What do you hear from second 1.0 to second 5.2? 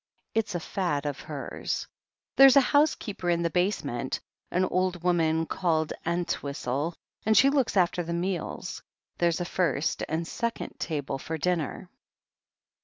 of hers. There's a housekeeper in the basement, an old